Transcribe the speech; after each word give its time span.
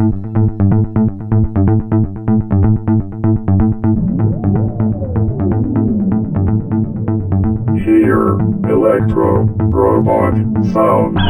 Hear 0.00 0.08
electro 8.64 9.44
robot 9.68 10.40
sound. 10.72 11.20